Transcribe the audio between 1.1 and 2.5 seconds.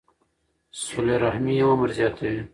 رحمي عمر زیاتوي.